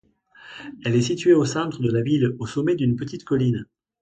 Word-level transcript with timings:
Elle 0.83 0.95
est 0.95 1.03
située 1.03 1.35
au 1.35 1.45
centre 1.45 1.79
de 1.83 1.91
la 1.91 2.01
ville, 2.01 2.35
au 2.39 2.47
sommet 2.47 2.75
d'une 2.75 2.95
petite 2.95 3.23
colline. 3.23 3.67